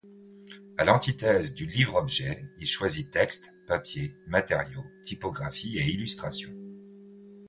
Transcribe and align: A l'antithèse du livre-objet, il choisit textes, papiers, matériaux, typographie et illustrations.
A 0.79 0.83
l'antithèse 0.83 1.53
du 1.53 1.67
livre-objet, 1.67 2.43
il 2.57 2.65
choisit 2.65 3.11
textes, 3.11 3.53
papiers, 3.67 4.15
matériaux, 4.25 4.83
typographie 5.03 5.77
et 5.77 5.85
illustrations. 5.85 6.55